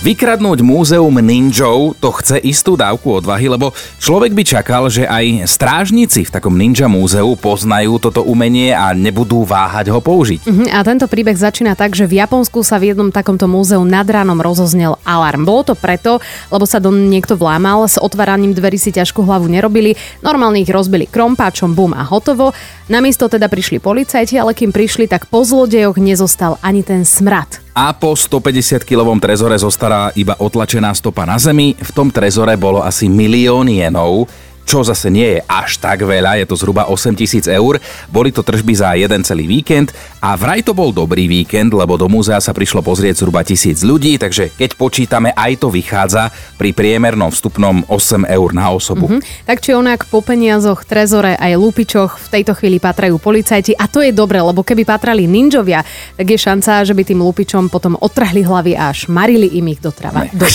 Vykradnúť 0.00 0.64
múzeum 0.64 1.12
ninjov 1.12 1.92
to 2.00 2.08
chce 2.16 2.40
istú 2.40 2.72
dávku 2.72 3.20
odvahy, 3.20 3.52
lebo 3.52 3.76
človek 4.00 4.32
by 4.32 4.42
čakal, 4.48 4.88
že 4.88 5.04
aj 5.04 5.44
strážnici 5.44 6.24
v 6.24 6.32
takom 6.32 6.56
ninja 6.56 6.88
múzeu 6.88 7.36
poznajú 7.36 8.00
toto 8.00 8.24
umenie 8.24 8.72
a 8.72 8.96
nebudú 8.96 9.44
váhať 9.44 9.92
ho 9.92 10.00
použiť. 10.00 10.48
Mhm, 10.48 10.72
A 10.72 10.80
tento 10.88 11.04
príbeh 11.04 11.36
začína 11.36 11.76
tak, 11.76 11.92
že 11.92 12.08
v 12.08 12.16
Japonsku 12.16 12.64
sa 12.64 12.80
v 12.80 12.96
jednom 12.96 13.12
takomto 13.12 13.44
múzeu 13.44 13.84
nad 13.84 14.08
ránom 14.08 14.40
rozoznel 14.40 14.96
alarm. 15.04 15.44
Bolo 15.44 15.68
to 15.68 15.74
preto, 15.76 16.16
lebo 16.48 16.64
sa 16.64 16.80
do 16.80 16.88
niekto 16.88 17.36
vlámal, 17.36 17.84
s 17.84 18.00
otváraním 18.00 18.56
dverí 18.56 18.80
si 18.80 18.96
ťažkú 18.96 19.20
hlavu 19.20 19.52
nerobili, 19.52 20.00
normálne 20.24 20.64
ich 20.64 20.72
rozbili 20.72 21.12
krompáčom, 21.12 21.76
bum 21.76 21.92
a 21.92 22.08
hotovo. 22.08 22.56
Namiesto 22.88 23.28
teda 23.28 23.52
prišli 23.52 23.76
policajti, 23.84 24.40
ale 24.40 24.56
kým 24.56 24.72
prišli, 24.72 25.12
tak 25.12 25.28
po 25.28 25.44
zlodejoch 25.44 26.00
nezostal 26.00 26.56
ani 26.64 26.80
ten 26.80 27.04
smrad. 27.04 27.60
A 27.70 27.94
po 27.94 28.18
150-kilovom 28.18 29.22
trezore 29.22 29.54
zostala 29.54 30.10
iba 30.18 30.34
otlačená 30.34 30.90
stopa 30.90 31.22
na 31.22 31.38
zemi. 31.38 31.78
V 31.78 31.90
tom 31.94 32.10
trezore 32.10 32.58
bolo 32.58 32.82
asi 32.82 33.06
milión 33.06 33.70
jenov, 33.70 34.26
čo 34.64 34.86
zase 34.86 35.10
nie 35.10 35.38
je 35.38 35.40
až 35.46 35.82
tak 35.82 36.06
veľa, 36.06 36.38
je 36.40 36.46
to 36.46 36.54
zhruba 36.54 36.86
8 36.86 37.18
tisíc 37.18 37.50
eur. 37.50 37.82
Boli 38.06 38.30
to 38.30 38.46
tržby 38.46 38.74
za 38.76 38.94
jeden 38.94 39.26
celý 39.26 39.50
víkend 39.50 39.90
a 40.22 40.38
vraj 40.38 40.62
to 40.62 40.76
bol 40.76 40.94
dobrý 40.94 41.26
víkend, 41.26 41.74
lebo 41.74 41.98
do 41.98 42.06
múzea 42.06 42.38
sa 42.38 42.54
prišlo 42.54 42.84
pozrieť 42.84 43.24
zhruba 43.24 43.42
tisíc 43.42 43.82
ľudí, 43.82 44.20
takže 44.20 44.54
keď 44.54 44.70
počítame, 44.78 45.30
aj 45.34 45.64
to 45.64 45.68
vychádza 45.72 46.30
pri 46.54 46.70
priemernom 46.70 47.34
vstupnom 47.34 47.82
8 47.90 48.30
eur 48.30 48.48
na 48.54 48.70
osobu. 48.70 49.10
Hm? 49.10 49.20
Tak 49.48 49.58
či 49.58 49.74
onak 49.74 50.06
po 50.06 50.22
peniazoch, 50.22 50.86
trezore 50.86 51.34
aj 51.34 51.58
lupičoch 51.58 52.16
v 52.16 52.26
tejto 52.40 52.52
chvíli 52.54 52.78
patrajú 52.78 53.18
policajti 53.18 53.74
a 53.74 53.90
to 53.90 54.00
je 54.00 54.14
dobre, 54.14 54.38
lebo 54.38 54.62
keby 54.62 54.86
patrali 54.86 55.26
ninjovia, 55.26 55.82
tak 56.14 56.26
je 56.30 56.38
šanca, 56.38 56.86
že 56.86 56.94
by 56.94 57.02
tým 57.02 57.20
lupičom 57.20 57.68
potom 57.68 57.98
otrhli 57.98 58.46
hlavy 58.46 58.78
a 58.78 58.94
šmarili 58.94 59.58
im 59.58 59.66
ich 59.70 59.82
do 59.82 59.90
trava. 59.90 60.30
Do, 60.30 60.46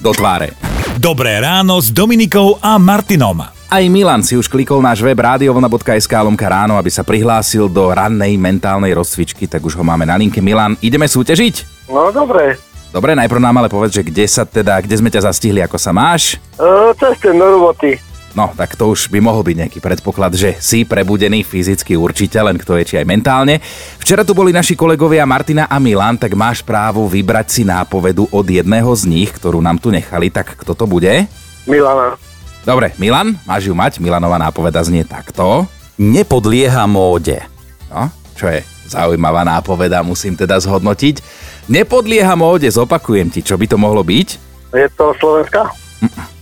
Do 0.00 0.10
tváre. 0.12 0.73
Dobré 0.94 1.42
ráno 1.42 1.82
s 1.82 1.90
Dominikou 1.90 2.54
a 2.62 2.78
Martinom. 2.78 3.42
Aj 3.66 3.84
Milan 3.90 4.22
si 4.22 4.38
už 4.38 4.46
klikol 4.46 4.78
náš 4.78 5.02
web 5.02 5.18
radiovlna.sk 5.18 6.12
lomka 6.22 6.46
ráno, 6.46 6.78
aby 6.78 6.86
sa 6.86 7.02
prihlásil 7.02 7.66
do 7.66 7.90
rannej 7.90 8.38
mentálnej 8.38 8.94
rozcvičky, 8.94 9.50
tak 9.50 9.66
už 9.66 9.74
ho 9.74 9.82
máme 9.82 10.06
na 10.06 10.14
linke. 10.14 10.38
Milan, 10.38 10.78
ideme 10.78 11.10
súťažiť? 11.10 11.88
No 11.90 12.14
dobre, 12.14 12.54
Dobre, 12.94 13.18
najprv 13.18 13.42
nám 13.42 13.58
ale 13.58 13.66
povedz, 13.66 13.98
že 13.98 14.06
kde 14.06 14.22
sa 14.30 14.46
teda, 14.46 14.78
kde 14.78 14.94
sme 14.94 15.10
ťa 15.10 15.26
zastihli, 15.26 15.58
ako 15.66 15.74
sa 15.82 15.90
máš? 15.90 16.38
e, 16.62 16.94
cestujem 16.94 17.42
do 17.42 17.58
roboty. 17.58 17.98
No, 18.34 18.50
tak 18.50 18.74
to 18.74 18.90
už 18.90 19.14
by 19.14 19.22
mohol 19.22 19.46
byť 19.46 19.56
nejaký 19.62 19.78
predpoklad, 19.78 20.34
že 20.34 20.58
si 20.58 20.82
prebudený 20.82 21.46
fyzicky 21.46 21.94
určite, 21.94 22.34
len 22.42 22.58
kto 22.58 22.74
je 22.82 22.84
či 22.84 22.94
aj 22.98 23.06
mentálne. 23.06 23.62
Včera 24.02 24.26
tu 24.26 24.34
boli 24.34 24.50
naši 24.50 24.74
kolegovia 24.74 25.22
Martina 25.22 25.70
a 25.70 25.78
Milan, 25.78 26.18
tak 26.18 26.34
máš 26.34 26.66
právo 26.66 27.06
vybrať 27.06 27.46
si 27.46 27.62
nápovedu 27.62 28.26
od 28.34 28.42
jedného 28.42 28.90
z 28.98 29.06
nich, 29.06 29.30
ktorú 29.30 29.62
nám 29.62 29.78
tu 29.78 29.94
nechali, 29.94 30.34
tak 30.34 30.58
kto 30.58 30.74
to 30.74 30.90
bude? 30.90 31.30
Milana. 31.70 32.18
Dobre, 32.66 32.90
Milan, 32.98 33.38
máš 33.46 33.70
ju 33.70 33.74
mať, 33.78 34.02
Milanová 34.02 34.34
nápoveda 34.34 34.82
znie 34.82 35.06
takto. 35.06 35.70
nepodlieha 35.94 36.90
móde. 36.90 37.38
No, 37.86 38.10
čo 38.34 38.50
je 38.50 38.66
zaujímavá 38.90 39.46
nápoveda, 39.46 40.02
musím 40.02 40.34
teda 40.34 40.58
zhodnotiť. 40.58 41.22
Nepodlieha 41.70 42.34
móde, 42.34 42.66
zopakujem 42.66 43.30
ti, 43.30 43.46
čo 43.46 43.54
by 43.54 43.70
to 43.70 43.78
mohlo 43.78 44.02
byť? 44.02 44.28
Je 44.74 44.90
to 44.98 45.14
Slovenska? 45.22 45.70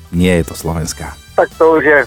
Nie 0.08 0.40
je 0.40 0.44
to 0.48 0.56
Slovenská. 0.56 1.21
Tak 1.42 1.58
to 1.58 1.74
už 1.74 1.82
je... 1.82 2.00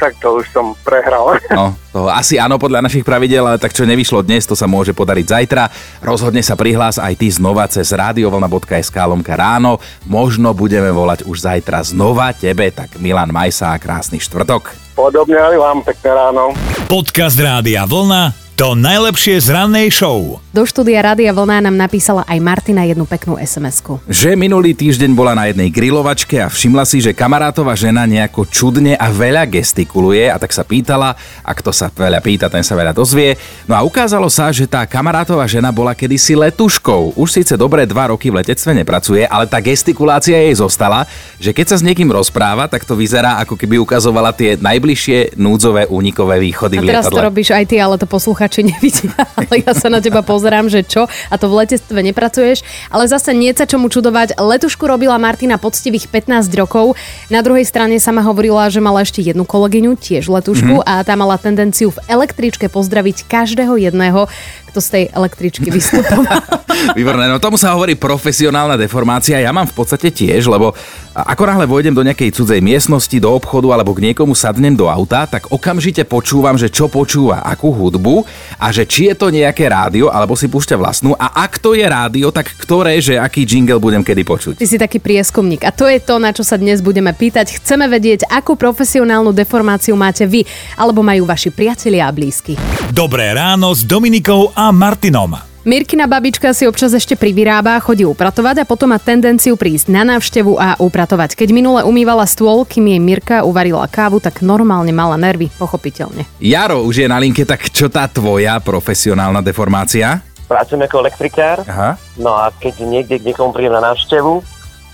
Tak 0.00 0.16
to 0.18 0.42
už 0.42 0.48
som 0.50 0.74
prehral. 0.82 1.38
No, 1.54 1.76
to 1.92 2.08
asi 2.10 2.40
áno 2.40 2.58
podľa 2.58 2.82
našich 2.82 3.06
pravidel, 3.06 3.46
ale 3.46 3.60
tak 3.62 3.70
čo 3.70 3.86
nevyšlo 3.86 4.26
dnes, 4.26 4.48
to 4.48 4.58
sa 4.58 4.64
môže 4.66 4.90
podariť 4.90 5.26
zajtra. 5.28 5.70
Rozhodne 6.02 6.42
sa 6.42 6.58
prihlás 6.58 6.96
aj 6.98 7.14
ty 7.20 7.28
znova 7.30 7.68
cez 7.70 7.94
radiovolna.sk 7.94 8.96
lomka 9.06 9.38
ráno. 9.38 9.78
Možno 10.08 10.50
budeme 10.56 10.90
volať 10.90 11.28
už 11.28 11.46
zajtra 11.46 11.84
znova 11.86 12.34
tebe, 12.34 12.74
tak 12.74 12.96
Milan 12.98 13.30
Majsa, 13.30 13.76
krásny 13.78 14.18
štvrtok. 14.18 14.74
Podobne 14.98 15.36
aj 15.36 15.56
vám 15.60 15.78
pekné 15.86 16.10
ráno. 16.10 16.56
Podcast 16.90 17.38
Rádia 17.38 17.86
Vlna. 17.86 18.34
To 18.56 18.76
najlepšie 18.76 19.40
z 19.40 19.48
rannej 19.56 19.88
show. 19.88 20.36
Do 20.50 20.66
štúdia 20.66 20.98
Rádia 20.98 21.30
Vlna 21.30 21.62
nám 21.62 21.78
napísala 21.78 22.26
aj 22.26 22.38
Martina 22.42 22.82
jednu 22.82 23.06
peknú 23.06 23.38
SMS-ku. 23.38 24.02
Že 24.10 24.34
minulý 24.34 24.74
týždeň 24.74 25.14
bola 25.14 25.38
na 25.38 25.46
jednej 25.46 25.70
grilovačke 25.70 26.42
a 26.42 26.50
všimla 26.50 26.82
si, 26.82 26.98
že 26.98 27.14
kamarátova 27.14 27.70
žena 27.78 28.02
nejako 28.02 28.50
čudne 28.50 28.98
a 28.98 29.14
veľa 29.14 29.46
gestikuluje 29.46 30.26
a 30.26 30.42
tak 30.42 30.50
sa 30.50 30.66
pýtala, 30.66 31.14
a 31.46 31.50
kto 31.54 31.70
sa 31.70 31.86
veľa 31.86 32.18
pýta, 32.18 32.50
ten 32.50 32.66
sa 32.66 32.74
veľa 32.74 32.90
dozvie. 32.90 33.38
No 33.70 33.78
a 33.78 33.86
ukázalo 33.86 34.26
sa, 34.26 34.50
že 34.50 34.66
tá 34.66 34.82
kamarátová 34.90 35.46
žena 35.46 35.70
bola 35.70 35.94
kedysi 35.94 36.34
letuškou. 36.34 37.14
Už 37.14 37.30
síce 37.30 37.54
dobré 37.54 37.86
dva 37.86 38.10
roky 38.10 38.34
v 38.34 38.42
letectve 38.42 38.74
nepracuje, 38.74 39.22
ale 39.30 39.46
tá 39.46 39.62
gestikulácia 39.62 40.34
jej 40.34 40.58
zostala, 40.58 41.06
že 41.38 41.54
keď 41.54 41.66
sa 41.70 41.76
s 41.78 41.86
niekým 41.86 42.10
rozpráva, 42.10 42.66
tak 42.66 42.82
to 42.82 42.98
vyzerá 42.98 43.38
ako 43.38 43.54
keby 43.54 43.78
ukazovala 43.78 44.34
tie 44.34 44.58
najbližšie 44.58 45.38
núdzové 45.38 45.86
únikové 45.86 46.42
východy 46.42 46.82
A 46.82 46.82
v 46.82 46.90
teraz 46.90 47.06
to 47.06 47.14
lietadle. 47.14 47.28
robíš 47.30 47.48
aj 47.54 47.64
ty, 47.70 47.78
ale 47.78 47.94
to 48.02 48.10
posluchači 48.10 48.66
nevidia. 48.74 49.14
Ale 49.38 49.62
ja 49.62 49.70
sa 49.78 49.86
na 49.86 50.02
teba 50.02 50.26
pozerám, 50.40 50.72
že 50.72 50.80
čo? 50.80 51.04
A 51.28 51.36
to 51.36 51.52
v 51.52 51.60
letectve 51.60 52.00
nepracuješ. 52.00 52.64
Ale 52.88 53.04
zase 53.04 53.36
nie 53.36 53.52
sa 53.52 53.68
čomu 53.68 53.92
čudovať. 53.92 54.40
Letušku 54.40 54.88
robila 54.88 55.20
Martina 55.20 55.60
poctivých 55.60 56.08
15 56.08 56.48
rokov. 56.56 56.96
Na 57.28 57.44
druhej 57.44 57.68
strane 57.68 58.00
sama 58.00 58.24
hovorila, 58.24 58.72
že 58.72 58.80
mala 58.80 59.04
ešte 59.04 59.20
jednu 59.20 59.44
kolegyňu, 59.44 60.00
tiež 60.00 60.32
letušku, 60.32 60.80
a 60.88 61.04
tá 61.04 61.12
mala 61.12 61.36
tendenciu 61.36 61.92
v 61.92 62.00
električke 62.08 62.72
pozdraviť 62.72 63.28
každého 63.28 63.76
jedného, 63.76 64.32
kto 64.70 64.78
z 64.78 64.88
tej 64.88 65.04
električky 65.10 65.68
vystupoval. 65.68 66.38
Výborné, 66.98 67.28
no 67.28 67.42
tomu 67.42 67.58
sa 67.58 67.74
hovorí 67.76 67.98
profesionálna 67.98 68.78
deformácia. 68.78 69.42
Ja 69.42 69.52
mám 69.52 69.68
v 69.68 69.74
podstate 69.76 70.14
tiež, 70.14 70.48
lebo 70.48 70.72
ako 71.12 71.42
náhle 71.44 71.66
vojdem 71.66 71.92
do 71.92 72.06
nejakej 72.06 72.30
cudzej 72.32 72.62
miestnosti, 72.62 73.12
do 73.18 73.28
obchodu 73.34 73.74
alebo 73.74 73.92
k 73.92 74.10
niekomu 74.10 74.32
sadnem 74.32 74.72
do 74.72 74.86
auta, 74.86 75.26
tak 75.26 75.50
okamžite 75.50 76.06
počúvam, 76.06 76.54
že 76.54 76.70
čo 76.70 76.86
počúva, 76.86 77.42
akú 77.42 77.74
hudbu 77.74 78.24
a 78.56 78.70
že 78.70 78.86
či 78.86 79.10
je 79.10 79.14
to 79.18 79.28
nejaké 79.28 79.66
rádio 79.66 80.08
alebo 80.08 80.38
si 80.38 80.46
púšťa 80.46 80.76
vlastnú 80.78 81.12
a 81.18 81.42
ak 81.42 81.58
to 81.58 81.74
je 81.74 81.84
rádio, 81.84 82.30
tak 82.30 82.48
ktoré, 82.54 83.02
že 83.02 83.18
aký 83.18 83.42
jingle 83.44 83.82
budem 83.82 84.06
kedy 84.06 84.22
počuť. 84.22 84.54
Ty 84.56 84.66
si 84.70 84.78
taký 84.78 85.02
prieskumník 85.02 85.66
a 85.66 85.74
to 85.74 85.90
je 85.90 85.98
to, 85.98 86.22
na 86.22 86.30
čo 86.30 86.46
sa 86.46 86.54
dnes 86.54 86.78
budeme 86.78 87.10
pýtať. 87.10 87.58
Chceme 87.58 87.90
vedieť, 87.90 88.30
akú 88.30 88.54
profesionálnu 88.54 89.34
deformáciu 89.34 89.98
máte 89.98 90.24
vy, 90.24 90.46
alebo 90.78 91.02
majú 91.02 91.26
vaši 91.26 91.50
priatelia 91.50 92.06
a 92.06 92.14
blízky. 92.14 92.54
Dobré 92.94 93.34
ráno 93.34 93.74
s 93.74 93.82
Dominikou 93.82 94.54
a 94.60 94.68
Martinom. 94.68 95.40
Mirkina 95.64 96.04
babička 96.04 96.52
si 96.52 96.68
občas 96.68 96.92
ešte 96.92 97.16
privyrába, 97.16 97.80
chodí 97.80 98.04
upratovať 98.04 98.64
a 98.64 98.68
potom 98.68 98.92
má 98.92 99.00
tendenciu 99.00 99.56
prísť 99.56 99.88
na 99.88 100.04
návštevu 100.04 100.60
a 100.60 100.76
upratovať. 100.76 101.32
Keď 101.32 101.48
minule 101.48 101.80
umývala 101.84 102.28
stôl, 102.28 102.68
kým 102.68 102.92
jej 102.92 103.00
Mirka 103.00 103.40
uvarila 103.44 103.88
kávu, 103.88 104.20
tak 104.20 104.44
normálne 104.44 104.92
mala 104.92 105.16
nervy, 105.16 105.48
pochopiteľne. 105.56 106.28
Jaro 106.44 106.84
už 106.84 107.04
je 107.04 107.08
na 107.08 107.16
linke, 107.16 107.48
tak 107.48 107.72
čo 107.72 107.88
tá 107.88 108.04
tvoja 108.04 108.60
profesionálna 108.60 109.40
deformácia? 109.40 110.20
pracujem 110.50 110.82
ako 110.82 111.06
elektrikár, 111.06 111.62
Aha. 111.62 111.94
no 112.18 112.34
a 112.34 112.50
keď 112.50 112.82
niekde 112.82 113.22
k 113.22 113.26
niekomu 113.30 113.54
prídem 113.54 113.78
na 113.78 113.94
návštevu, 113.94 114.42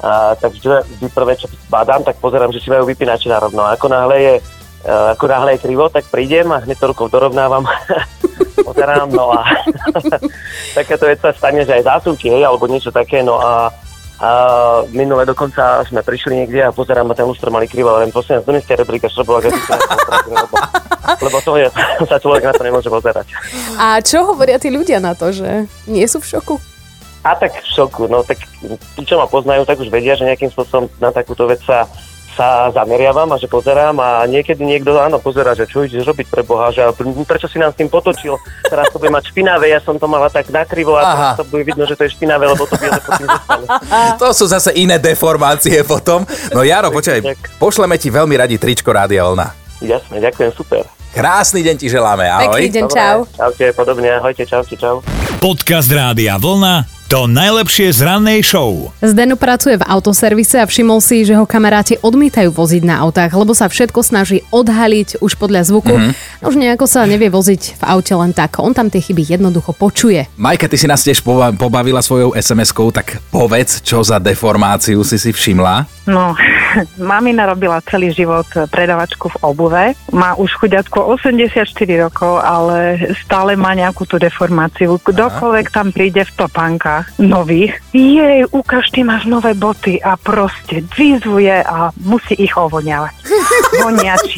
a, 0.04 0.36
tak 0.36 0.52
vždy, 0.52 0.68
vždy 0.84 1.06
prvé, 1.16 1.32
čo 1.40 1.48
badám, 1.72 2.04
tak 2.04 2.20
pozerám, 2.20 2.52
že 2.52 2.60
si 2.60 2.68
majú 2.68 2.84
vypínače 2.84 3.32
na 3.32 3.40
rovno. 3.40 3.64
A 3.64 3.72
ako 3.72 3.88
náhle 3.88 4.16
je, 4.20 4.34
e, 4.84 4.92
ako 5.16 5.24
náhle 5.24 5.56
je 5.56 5.64
krivo, 5.64 5.88
tak 5.88 6.04
prídem 6.12 6.52
a 6.52 6.60
hneď 6.60 6.76
to 6.76 6.92
rukou 6.92 7.08
dorovnávam, 7.08 7.64
pozerám, 8.64 9.08
no 9.12 9.32
a 9.32 9.44
takéto 10.78 11.08
vec 11.08 11.20
sa 11.20 11.32
stane, 11.32 11.64
že 11.64 11.76
aj 11.76 11.88
zásuvky, 11.88 12.32
hej, 12.32 12.46
alebo 12.46 12.70
niečo 12.70 12.92
také, 12.92 13.20
no 13.20 13.40
a 13.40 13.72
a 14.16 14.28
minule 14.96 15.28
dokonca 15.28 15.84
sme 15.84 16.00
prišli 16.00 16.40
niekde 16.40 16.64
a 16.64 16.72
pozerám 16.72 17.04
na 17.04 17.12
ten 17.12 17.28
lustro 17.28 17.52
mali 17.52 17.68
krivo, 17.68 17.92
len 18.00 18.08
prosím, 18.08 18.40
doneste 18.40 18.72
replika, 18.72 19.12
čo 19.12 19.20
bola 19.28 19.44
lebo, 19.44 20.56
lebo 21.20 21.36
to 21.44 21.60
je, 21.60 21.68
sa 22.10 22.16
človek 22.16 22.48
na 22.48 22.56
to 22.56 22.64
nemôže 22.64 22.88
pozerať. 22.88 23.28
A 23.76 24.00
čo 24.00 24.24
hovoria 24.24 24.56
tí 24.56 24.72
ľudia 24.72 25.04
na 25.04 25.12
to, 25.12 25.36
že 25.36 25.68
nie 25.84 26.08
sú 26.08 26.24
v 26.24 26.32
šoku? 26.32 26.56
A 27.28 27.36
tak 27.36 27.60
v 27.60 27.68
šoku, 27.68 28.08
no 28.08 28.24
tak 28.24 28.40
tí, 28.96 29.02
čo 29.04 29.20
ma 29.20 29.28
poznajú, 29.28 29.68
tak 29.68 29.84
už 29.84 29.92
vedia, 29.92 30.16
že 30.16 30.24
nejakým 30.24 30.48
spôsobom 30.48 30.88
na 30.96 31.12
takúto 31.12 31.44
vec 31.44 31.60
sa, 31.68 31.84
sa 32.36 32.68
zameriavam 32.70 33.32
a 33.32 33.40
že 33.40 33.48
pozerám 33.48 33.96
a 33.96 34.28
niekedy 34.28 34.60
niekto 34.60 34.92
áno 35.00 35.16
pozera, 35.16 35.56
že 35.56 35.64
čo 35.64 35.82
ideš 35.88 36.04
robiť 36.04 36.28
pre 36.28 36.44
Boha, 36.44 36.68
že 36.68 36.84
prečo 37.24 37.48
si 37.48 37.56
nám 37.56 37.72
s 37.72 37.80
tým 37.80 37.88
potočil, 37.88 38.36
teraz 38.68 38.92
to 38.92 39.00
bude 39.00 39.08
mať 39.08 39.32
špinavé, 39.32 39.72
ja 39.72 39.80
som 39.80 39.96
to 39.96 40.04
mala 40.04 40.28
tak 40.28 40.52
nakrivo 40.52 41.00
a 41.00 41.02
Aha. 41.02 41.30
to 41.40 41.48
bude 41.48 41.64
vidno, 41.64 41.88
že 41.88 41.96
to 41.96 42.04
je 42.04 42.12
špinavé, 42.12 42.44
lebo 42.44 42.68
to 42.68 42.76
biele 42.76 43.00
zostane. 43.00 43.66
To 44.20 44.32
sú 44.36 44.44
zase 44.44 44.76
iné 44.76 45.00
deformácie 45.00 45.80
potom. 45.82 46.28
No 46.52 46.60
Jaro, 46.60 46.92
počkaj, 46.92 47.24
pošleme 47.56 47.96
ti 47.96 48.12
veľmi 48.12 48.36
radi 48.36 48.60
tričko 48.60 48.92
Rádia 48.92 49.24
Vlna. 49.24 49.46
Jasne, 49.80 50.20
ďakujem, 50.20 50.50
super. 50.52 50.84
Krásny 51.16 51.64
deň 51.64 51.76
ti 51.80 51.88
želáme, 51.88 52.28
ahoj. 52.28 52.60
Pekný 52.60 52.68
deň, 52.76 52.84
Dobre, 52.84 52.96
čau. 52.96 53.18
Čaute, 53.32 53.66
podobne, 53.72 54.08
ahojte, 54.20 54.44
čaute, 54.44 54.76
čau. 54.76 55.00
Podcast 55.40 55.88
Rádia 55.88 56.36
Vlna. 56.36 56.95
To 57.06 57.30
najlepšie 57.30 57.94
z 57.94 58.02
rannej 58.02 58.42
show. 58.42 58.90
Zdeno 58.98 59.38
pracuje 59.38 59.78
v 59.78 59.86
autoservise 59.86 60.58
a 60.58 60.66
všimol 60.66 60.98
si, 60.98 61.22
že 61.22 61.38
ho 61.38 61.46
kamaráti 61.46 62.02
odmietajú 62.02 62.50
voziť 62.50 62.82
na 62.82 62.98
autách, 62.98 63.30
lebo 63.30 63.54
sa 63.54 63.70
všetko 63.70 64.02
snaží 64.02 64.42
odhaliť 64.50 65.22
už 65.22 65.38
podľa 65.38 65.70
zvuku. 65.70 65.94
Mm-hmm. 65.94 66.42
Už 66.42 66.58
nejako 66.58 66.90
sa 66.90 67.06
nevie 67.06 67.30
voziť 67.30 67.78
v 67.78 67.82
aute 67.86 68.10
len 68.10 68.34
tak. 68.34 68.58
On 68.58 68.74
tam 68.74 68.90
tie 68.90 68.98
chyby 68.98 69.22
jednoducho 69.22 69.70
počuje. 69.70 70.26
Majka, 70.34 70.66
ty 70.66 70.74
si 70.74 70.90
nás 70.90 71.06
tiež 71.06 71.22
poba- 71.22 71.54
pobavila 71.54 72.02
svojou 72.02 72.34
SMS-kou, 72.34 72.90
tak 72.90 73.22
povedz, 73.30 73.86
čo 73.86 74.02
za 74.02 74.18
deformáciu 74.18 75.06
si 75.06 75.14
si 75.22 75.30
všimla. 75.30 75.95
No, 76.06 76.38
mamina 77.10 77.46
robila 77.50 77.82
celý 77.82 78.14
život 78.14 78.46
predavačku 78.70 79.26
v 79.28 79.36
obuve. 79.42 79.84
Má 80.14 80.38
už 80.38 80.54
chuďatko 80.54 81.18
84 81.18 81.66
rokov, 81.98 82.38
ale 82.40 83.10
stále 83.26 83.58
má 83.58 83.74
nejakú 83.74 84.06
tú 84.06 84.16
deformáciu. 84.16 85.02
Kdokoľvek 85.02 85.66
tam 85.74 85.90
príde 85.90 86.22
v 86.22 86.32
topánkach 86.38 87.10
nových, 87.18 87.82
jej, 87.90 88.46
ukáž, 88.46 88.94
ty 88.94 89.02
máš 89.02 89.26
nové 89.26 89.52
boty 89.58 89.98
a 89.98 90.14
proste 90.14 90.86
vyzvuje 90.94 91.58
a 91.66 91.90
musí 92.06 92.38
ich 92.38 92.54
ovoniavať. 92.54 93.25
Voniači. 93.82 94.36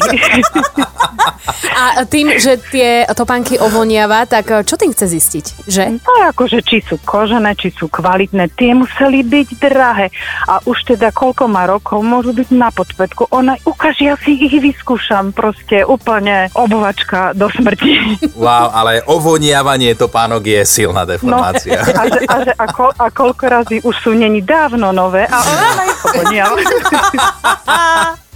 A 1.79 2.03
tým, 2.05 2.35
že 2.35 2.59
tie 2.69 3.07
topánky 3.15 3.55
ovoniava, 3.55 4.27
tak 4.27 4.51
čo 4.67 4.75
tým 4.75 4.91
chce 4.91 5.05
zistiť? 5.07 5.45
Že? 5.65 5.83
No 6.03 6.13
akože 6.29 6.59
či 6.63 6.83
sú 6.83 6.99
kožené, 7.01 7.55
či 7.55 7.71
sú 7.71 7.87
kvalitné, 7.87 8.51
tie 8.53 8.75
museli 8.75 9.23
byť 9.23 9.47
drahé. 9.59 10.11
A 10.47 10.59
už 10.67 10.95
teda 10.95 11.09
koľko 11.15 11.47
má 11.47 11.65
rokov, 11.65 12.03
môžu 12.03 12.35
byť 12.35 12.49
na 12.51 12.69
podpätku. 12.69 13.31
Ona, 13.31 13.55
ukáž, 13.63 13.99
ja 14.03 14.15
si 14.19 14.35
ich 14.35 14.55
vyskúšam, 14.59 15.31
proste 15.31 15.87
úplne 15.87 16.51
obovačka 16.53 17.31
do 17.33 17.47
smrti. 17.49 18.19
Wow, 18.39 18.71
ale 18.71 19.03
ovoniavanie 19.07 19.95
topánok 19.95 20.43
je 20.45 20.61
silná 20.63 21.03
deformácia. 21.03 21.79
No, 21.83 21.91
a, 21.95 22.03
že, 22.07 22.19
a, 22.23 22.35
že, 22.43 22.53
a, 22.55 22.65
ko, 22.71 22.87
a 22.91 23.05
koľko 23.11 23.43
razy 23.47 23.77
už 23.83 23.95
sú 23.99 24.11
není 24.15 24.39
dávno 24.43 24.91
nové 24.91 25.27
a 25.27 25.37
ona 25.39 25.83
ich 25.87 26.01
ovoniava. 26.07 26.55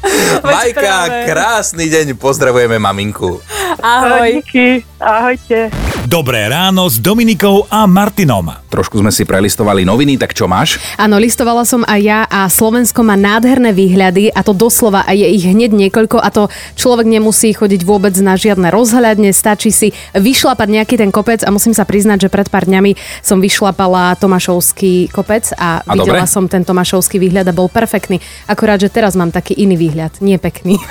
Majka, 0.44 1.26
krásny 1.26 1.88
deň, 1.90 2.20
pozdravujeme 2.20 2.80
maminku. 2.80 3.42
Ahoj. 3.84 4.44
Díky, 4.44 4.86
ahojte. 5.00 5.93
Dobré 6.04 6.52
ráno 6.52 6.92
s 6.92 7.00
Dominikou 7.00 7.64
a 7.72 7.88
Martinom. 7.88 8.52
Trošku 8.68 9.00
sme 9.00 9.08
si 9.08 9.24
prelistovali 9.24 9.88
noviny, 9.88 10.20
tak 10.20 10.36
čo 10.36 10.52
máš? 10.52 10.76
Áno, 11.00 11.16
listovala 11.16 11.64
som 11.64 11.88
aj 11.88 12.00
ja 12.04 12.20
a 12.28 12.52
Slovensko 12.52 13.08
má 13.08 13.16
nádherné 13.16 13.72
výhľady 13.72 14.28
a 14.28 14.44
to 14.44 14.52
doslova 14.52 15.08
a 15.08 15.16
je 15.16 15.24
ich 15.24 15.48
hneď 15.48 15.72
niekoľko 15.72 16.20
a 16.20 16.28
to 16.28 16.52
človek 16.76 17.08
nemusí 17.08 17.56
chodiť 17.56 17.88
vôbec 17.88 18.12
na 18.20 18.36
žiadne 18.36 18.68
rozhľadne, 18.68 19.32
stačí 19.32 19.72
si 19.72 19.96
vyšlapať 20.12 20.68
nejaký 20.68 21.00
ten 21.00 21.08
kopec 21.08 21.40
a 21.40 21.54
musím 21.56 21.72
sa 21.72 21.88
priznať, 21.88 22.28
že 22.28 22.34
pred 22.34 22.52
pár 22.52 22.68
dňami 22.68 23.24
som 23.24 23.40
vyšlapala 23.40 24.20
Tomášovský 24.20 25.08
kopec 25.08 25.56
a, 25.56 25.88
A 25.88 25.94
videla 25.96 26.28
dobre? 26.28 26.34
som 26.36 26.52
ten 26.52 26.68
Tomášovský 26.68 27.16
výhľad 27.16 27.48
a 27.48 27.56
bol 27.56 27.72
perfektný. 27.72 28.20
Akurát, 28.50 28.82
že 28.82 28.92
teraz 28.92 29.16
mám 29.16 29.32
taký 29.32 29.56
iný 29.56 29.80
výhľad, 29.80 30.20
nie 30.20 30.36
pekný. 30.36 30.76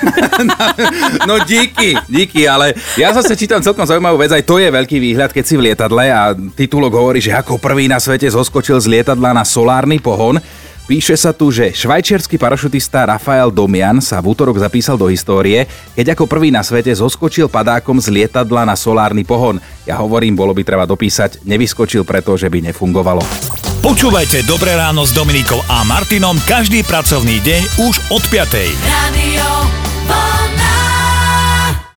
No 1.23 1.39
díky, 1.39 1.95
díky, 2.09 2.45
ale 2.47 2.75
ja 2.99 3.13
zase 3.15 3.37
čítam 3.37 3.63
celkom 3.63 3.87
zaujímavú 3.87 4.19
vec, 4.19 4.31
aj 4.33 4.43
to 4.43 4.59
je 4.59 4.67
veľký 4.67 4.97
výhľad, 5.03 5.35
keď 5.35 5.43
si 5.43 5.59
v 5.59 5.71
lietadle 5.71 6.07
a 6.07 6.31
titulok 6.31 6.95
hovorí, 6.95 7.19
že 7.19 7.35
ako 7.35 7.59
prvý 7.59 7.91
na 7.91 7.99
svete 7.99 8.31
zoskočil 8.31 8.79
z 8.79 8.87
lietadla 8.87 9.35
na 9.35 9.43
solárny 9.43 9.99
pohon. 9.99 10.39
Píše 10.83 11.15
sa 11.15 11.31
tu, 11.31 11.47
že 11.47 11.71
švajčiarsky 11.71 12.35
parašutista 12.35 13.07
Rafael 13.07 13.47
Domian 13.47 14.03
sa 14.03 14.19
v 14.19 14.35
útorok 14.35 14.59
zapísal 14.59 14.99
do 14.99 15.07
histórie, 15.07 15.63
keď 15.95 16.11
ako 16.11 16.27
prvý 16.27 16.51
na 16.51 16.59
svete 16.59 16.91
zoskočil 16.91 17.47
padákom 17.47 18.03
z 18.03 18.11
lietadla 18.11 18.67
na 18.67 18.75
solárny 18.75 19.23
pohon. 19.23 19.63
Ja 19.87 19.95
hovorím, 20.03 20.35
bolo 20.35 20.51
by 20.51 20.63
treba 20.67 20.83
dopísať, 20.83 21.43
nevyskočil 21.47 22.03
preto, 22.03 22.35
že 22.35 22.51
by 22.51 22.71
nefungovalo. 22.71 23.23
Počúvajte 23.79 24.43
Dobré 24.43 24.75
ráno 24.75 25.07
s 25.07 25.15
Dominikou 25.15 25.59
a 25.71 25.87
Martinom 25.87 26.35
každý 26.43 26.83
pracovný 26.83 27.39
deň 27.43 27.61
už 27.87 27.95
od 28.11 28.23
5. 28.27 28.75
Radio 28.83 29.72